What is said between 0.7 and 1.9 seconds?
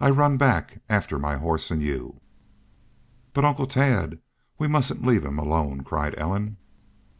after my horse an'